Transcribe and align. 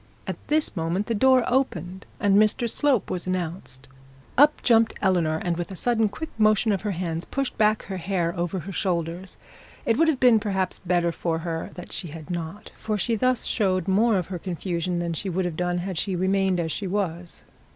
At 0.25 0.37
this 0.47 0.75
moment 0.75 1.05
the 1.05 1.13
door 1.13 1.43
opened, 1.45 2.07
and 2.19 2.35
Mr 2.35 2.67
Slope 2.67 3.11
was 3.11 3.27
announced. 3.27 3.87
Up 4.35 4.63
jumped 4.63 4.95
Eleanor, 4.99 5.35
and 5.37 5.57
with 5.57 5.69
a 5.69 5.75
sudden 5.75 6.09
quick 6.09 6.31
motion 6.39 6.71
of 6.71 6.81
her 6.81 6.89
hands 6.89 7.23
pushed 7.23 7.55
back 7.59 7.83
her 7.83 7.97
hair 7.97 8.33
over 8.35 8.57
her 8.61 8.71
shoulders. 8.71 9.37
It 9.85 9.97
would 9.97 10.07
have 10.07 10.19
been 10.19 10.39
perhaps 10.39 10.79
better 10.79 11.11
for 11.11 11.37
her 11.45 11.69
that 11.75 11.91
she 11.91 12.07
had 12.07 12.31
not, 12.31 12.71
for 12.75 12.97
she 12.97 13.13
thus 13.13 13.45
showed 13.45 13.87
more 13.87 14.17
of 14.17 14.25
her 14.29 14.39
confusion 14.39 14.97
than 14.97 15.13
she 15.13 15.29
would 15.29 15.45
have 15.45 15.55
done 15.55 15.77
had 15.77 15.99
she 15.99 16.15
remained 16.15 16.59
as 16.59 16.71
she 16.71 16.87
was. 16.87 17.43